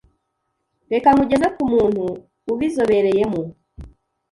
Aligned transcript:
“reka 0.93 1.09
nkugeze 1.15 1.47
ku 1.55 1.63
muntu 1.73 2.03
ubizobereyemo, 2.51 3.41